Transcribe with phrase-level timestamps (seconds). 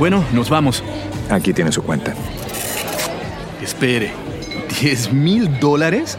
[0.00, 0.82] Bueno, nos vamos.
[1.28, 2.14] Aquí tiene su cuenta.
[3.60, 4.10] Espere,
[4.80, 6.16] ¿10 mil dólares?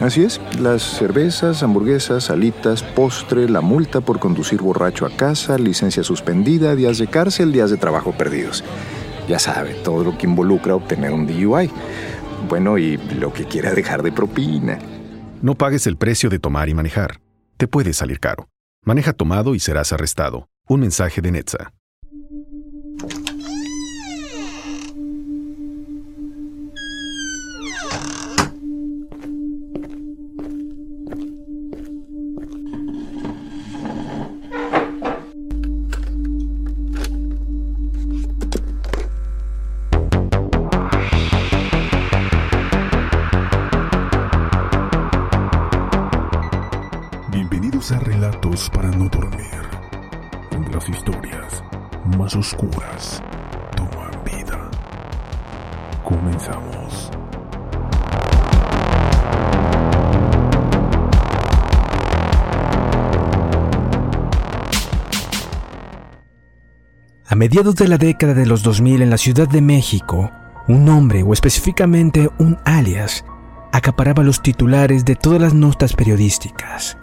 [0.00, 6.02] Así es, las cervezas, hamburguesas, alitas, postre, la multa por conducir borracho a casa, licencia
[6.02, 8.64] suspendida, días de cárcel, días de trabajo perdidos.
[9.28, 11.70] Ya sabe, todo lo que involucra obtener un DUI.
[12.48, 14.78] Bueno, y lo que quiera dejar de propina.
[15.42, 17.20] No pagues el precio de tomar y manejar.
[17.58, 18.48] Te puede salir caro.
[18.86, 20.48] Maneja tomado y serás arrestado.
[20.66, 21.72] Un mensaje de Netza.
[47.90, 49.48] Relatos para no dormir,
[50.50, 51.64] donde las historias
[52.18, 53.22] más oscuras
[53.74, 54.70] toman vida.
[56.04, 57.10] Comenzamos.
[67.26, 70.30] A mediados de la década de los 2000 en la Ciudad de México,
[70.68, 73.24] un hombre, o específicamente un alias,
[73.72, 76.98] acaparaba los titulares de todas las notas periodísticas.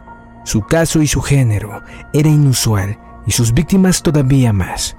[0.46, 1.82] Su caso y su género
[2.14, 4.96] era inusual y sus víctimas todavía más.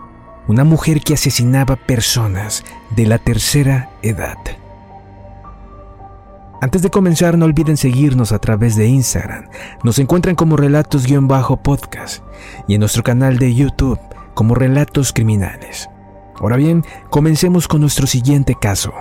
[0.48, 4.36] Una mujer que asesinaba personas de la tercera edad.
[6.60, 9.48] Antes de comenzar, no olviden seguirnos a través de Instagram.
[9.84, 12.24] Nos encuentran como Relatos-Podcast
[12.66, 14.00] y en nuestro canal de YouTube
[14.34, 15.88] como Relatos Criminales.
[16.40, 18.92] Ahora bien, comencemos con nuestro siguiente caso.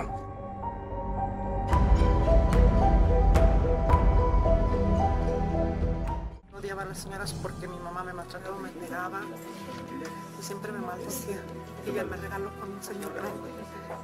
[8.40, 9.20] Mamá me pegaba
[10.38, 11.42] y siempre me maldecía.
[11.86, 13.50] Y ella me regaló con un señor grande.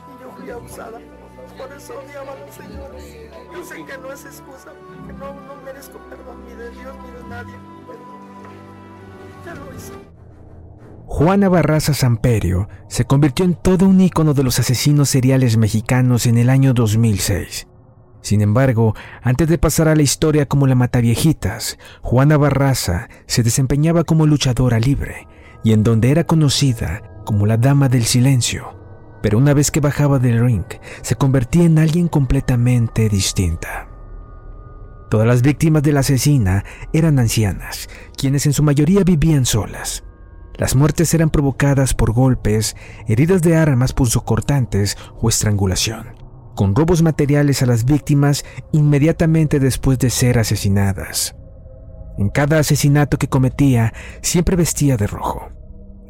[0.09, 1.01] Y yo fui abusada.
[1.59, 3.03] Por eso odiaba a las señoras.
[3.53, 4.73] Yo sé que no es excusa,
[5.07, 7.55] que no, no merezco perdón ni de Dios ni de nadie.
[7.87, 8.01] Pero
[9.45, 9.93] ya lo hice.
[11.07, 16.39] Juana Barraza Samperio se convirtió en todo un ícono de los asesinos seriales mexicanos en
[16.39, 17.67] el año 2006.
[18.23, 24.05] Sin embargo, antes de pasar a la historia como la Mataviejitas, Juana Barraza se desempeñaba
[24.05, 25.27] como luchadora libre
[25.65, 28.79] y en donde era conocida como la Dama del Silencio.
[29.23, 30.65] Pero una vez que bajaba del ring,
[31.03, 33.89] se convertía en alguien completamente distinta.
[35.11, 40.05] Todas las víctimas de la asesina eran ancianas, quienes en su mayoría vivían solas.
[40.57, 46.22] Las muertes eran provocadas por golpes, heridas de armas punzocortantes o estrangulación,
[46.55, 51.35] con robos materiales a las víctimas inmediatamente después de ser asesinadas.
[52.19, 55.49] En cada asesinato que cometía siempre vestía de rojo.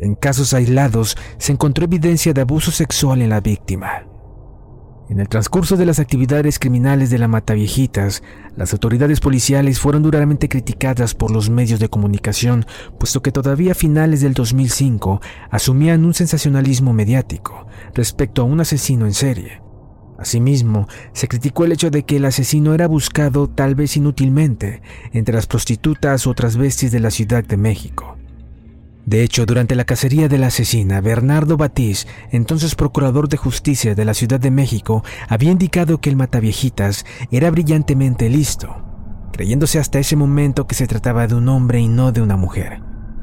[0.01, 4.07] En casos aislados se encontró evidencia de abuso sexual en la víctima.
[5.09, 8.23] En el transcurso de las actividades criminales de la Mataviejitas,
[8.57, 12.65] las autoridades policiales fueron duramente criticadas por los medios de comunicación,
[12.99, 15.21] puesto que todavía a finales del 2005
[15.51, 19.62] asumían un sensacionalismo mediático respecto a un asesino en serie.
[20.22, 24.81] Asimismo, se criticó el hecho de que el asesino era buscado tal vez inútilmente
[25.12, 28.16] entre las prostitutas o transvestis de la Ciudad de México.
[29.05, 34.05] De hecho, durante la cacería de la asesina, Bernardo Batiz, entonces procurador de justicia de
[34.05, 38.77] la Ciudad de México, había indicado que el mataviejitas era brillantemente listo,
[39.32, 42.81] creyéndose hasta ese momento que se trataba de un hombre y no de una mujer,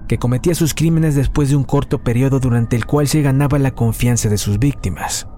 [0.10, 3.72] que cometía sus crímenes después de un corto periodo durante el cual se ganaba la
[3.72, 5.30] confianza de sus víctimas.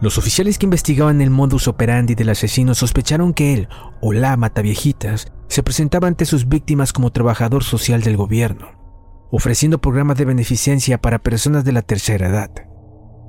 [0.00, 3.68] Los oficiales que investigaban el modus operandi del asesino sospecharon que él,
[4.00, 8.76] o la mataviejitas, se presentaba ante sus víctimas como trabajador social del gobierno
[9.30, 12.50] ofreciendo programas de beneficencia para personas de la tercera edad.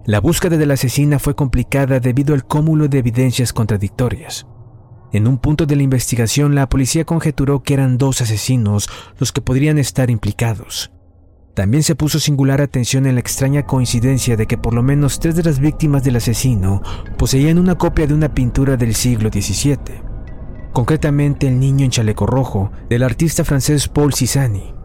[0.06, 4.48] La búsqueda de la asesina fue complicada debido al cúmulo de evidencias contradictorias.
[5.12, 9.42] En un punto de la investigación, la policía conjeturó que eran dos asesinos los que
[9.42, 10.92] podrían estar implicados.
[11.58, 15.36] También se puso singular atención en la extraña coincidencia de que por lo menos tres
[15.36, 16.84] de las víctimas del asesino
[17.18, 20.04] poseían una copia de una pintura del siglo XVII,
[20.72, 24.76] concretamente El niño en chaleco rojo, del artista francés Paul Cézanne.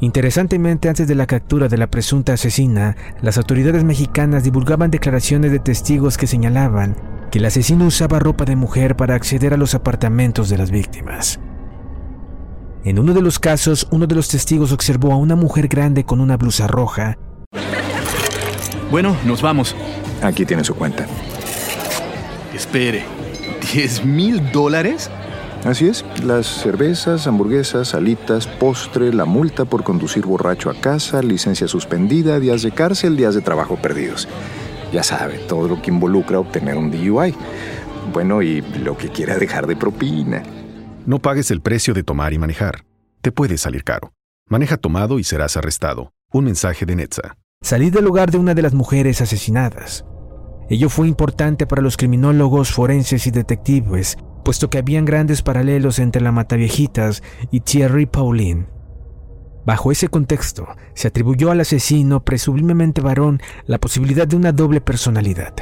[0.00, 5.58] Interesantemente, antes de la captura de la presunta asesina, las autoridades mexicanas divulgaban declaraciones de
[5.58, 6.96] testigos que señalaban
[7.30, 11.40] que el asesino usaba ropa de mujer para acceder a los apartamentos de las víctimas.
[12.82, 16.18] En uno de los casos, uno de los testigos observó a una mujer grande con
[16.18, 17.18] una blusa roja.
[18.90, 19.76] Bueno, nos vamos.
[20.22, 21.06] Aquí tiene su cuenta.
[22.54, 23.04] Espere,
[23.60, 25.10] ¿10 mil dólares?
[25.64, 31.68] Así es, las cervezas, hamburguesas, alitas, postre, la multa por conducir borracho a casa, licencia
[31.68, 34.26] suspendida, días de cárcel, días de trabajo perdidos.
[34.90, 37.34] Ya sabe, todo lo que involucra obtener un DUI.
[38.14, 40.42] Bueno, y lo que quiera dejar de propina.
[41.06, 42.84] No pagues el precio de tomar y manejar.
[43.22, 44.12] Te puede salir caro.
[44.48, 46.12] Maneja tomado y serás arrestado.
[46.32, 47.36] Un mensaje de Netza.
[47.62, 50.04] Salí del lugar de una de las mujeres asesinadas.
[50.68, 56.22] Ello fue importante para los criminólogos forenses y detectives, puesto que habían grandes paralelos entre
[56.22, 58.66] la Mataviejitas y Thierry Pauline.
[59.66, 65.54] Bajo ese contexto, se atribuyó al asesino, presumiblemente varón, la posibilidad de una doble personalidad.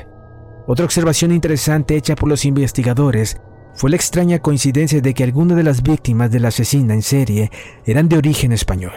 [0.67, 3.41] Otra observación interesante hecha por los investigadores
[3.79, 7.49] fue la extraña coincidencia de que algunas de las víctimas de la asesina en serie
[7.87, 8.91] eran de origen español.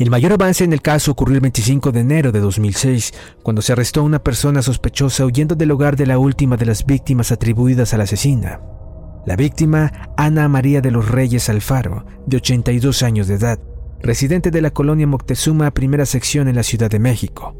[0.00, 3.14] El mayor avance en el caso ocurrió el 25 de enero de 2006,
[3.44, 6.84] cuando se arrestó a una persona sospechosa huyendo del hogar de la última de las
[6.86, 8.60] víctimas atribuidas a la asesina.
[9.24, 13.60] La víctima, Ana María de los Reyes Alfaro, de 82 años de edad,
[14.00, 17.54] residente de la colonia Moctezuma, primera sección en la Ciudad de México.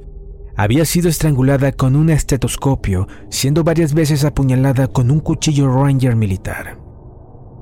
[0.58, 6.80] Había sido estrangulada con un estetoscopio, siendo varias veces apuñalada con un cuchillo ranger militar.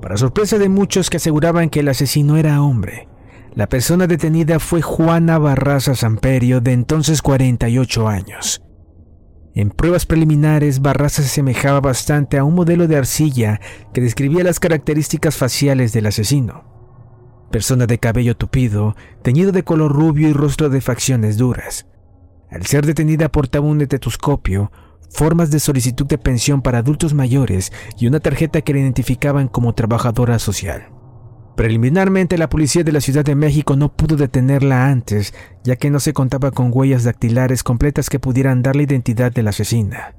[0.01, 3.07] Para sorpresa de muchos que aseguraban que el asesino era hombre,
[3.53, 8.63] la persona detenida fue Juana Barraza Samperio, de entonces 48 años.
[9.53, 13.61] En pruebas preliminares, Barraza se semejaba bastante a un modelo de arcilla
[13.93, 16.63] que describía las características faciales del asesino.
[17.51, 21.85] Persona de cabello tupido, teñido de color rubio y rostro de facciones duras.
[22.49, 24.71] Al ser detenida portaba un etetoscopio,
[25.09, 29.73] formas de solicitud de pensión para adultos mayores y una tarjeta que la identificaban como
[29.73, 30.89] trabajadora social.
[31.55, 35.33] Preliminarmente, la policía de la Ciudad de México no pudo detenerla antes,
[35.63, 39.41] ya que no se contaba con huellas dactilares completas que pudieran dar la identidad de
[39.41, 40.13] la asesina.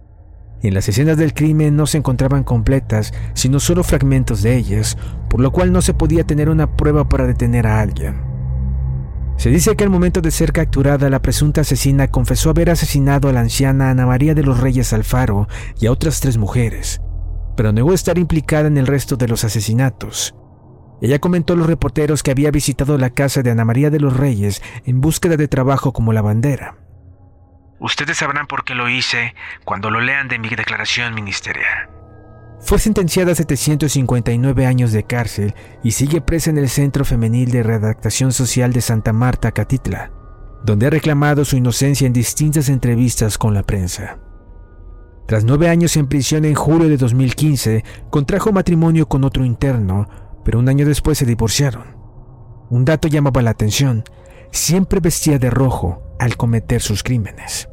[0.63, 4.99] En las escenas del crimen no se encontraban completas, sino solo fragmentos de ellas,
[5.31, 8.38] por lo cual no se podía tener una prueba para detener a alguien.
[9.39, 13.33] Se dice que al momento de ser capturada, la presunta asesina confesó haber asesinado a
[13.33, 15.47] la anciana Ana María de los Reyes Alfaro
[15.81, 17.01] y a otras tres mujeres,
[17.57, 20.35] pero negó estar implicada en el resto de los asesinatos.
[21.01, 24.17] Ella comentó a los reporteros que había visitado la casa de Ana María de los
[24.17, 26.77] Reyes en búsqueda de trabajo como lavandera.
[27.79, 31.98] Ustedes sabrán por qué lo hice cuando lo lean de mi declaración ministerial.
[32.61, 37.63] Fue sentenciada a 759 años de cárcel y sigue presa en el Centro Femenil de
[37.63, 40.11] Redactación Social de Santa Marta, Catitla,
[40.65, 44.19] donde ha reclamado su inocencia en distintas entrevistas con la prensa.
[45.27, 50.09] Tras nueve años en prisión en julio de 2015, contrajo matrimonio con otro interno,
[50.45, 51.97] pero un año después se divorciaron.
[52.71, 54.05] Un dato llamaba la atención,
[54.51, 57.69] siempre vestía de rojo al cometer sus crímenes.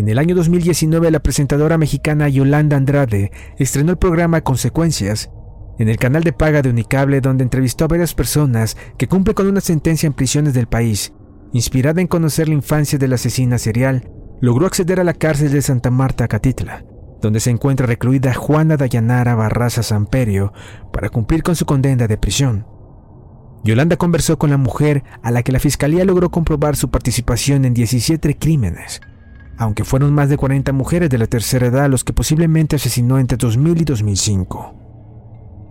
[0.00, 5.30] En el año 2019 la presentadora mexicana Yolanda Andrade estrenó el programa Consecuencias
[5.78, 9.46] en el canal de paga de Unicable donde entrevistó a varias personas que cumplen con
[9.46, 11.12] una sentencia en prisiones del país.
[11.52, 14.10] Inspirada en conocer la infancia del asesina serial,
[14.40, 16.82] logró acceder a la cárcel de Santa Marta, Catitla,
[17.20, 20.54] donde se encuentra recluida Juana Dayanara Barraza Samperio
[20.94, 22.66] para cumplir con su condena de prisión.
[23.64, 27.74] Yolanda conversó con la mujer a la que la fiscalía logró comprobar su participación en
[27.74, 29.02] 17 crímenes,
[29.60, 33.36] aunque fueron más de 40 mujeres de la tercera edad los que posiblemente asesinó entre
[33.36, 34.74] 2000 y 2005.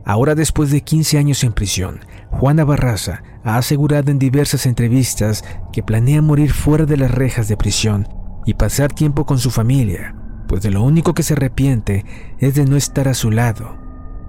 [0.05, 5.43] Ahora después de 15 años en prisión, Juana Barraza ha asegurado en diversas entrevistas
[5.73, 8.07] que planea morir fuera de las rejas de prisión
[8.45, 10.15] y pasar tiempo con su familia,
[10.47, 12.05] pues de lo único que se arrepiente
[12.37, 13.75] es de no estar a su lado,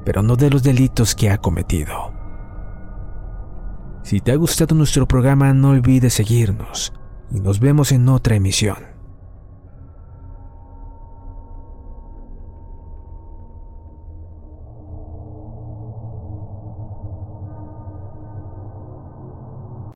[0.07, 2.15] pero no de los delitos que ha cometido.
[4.05, 6.95] Si te ha gustado nuestro programa no olvides seguirnos
[7.31, 9.00] y nos vemos en otra emisión.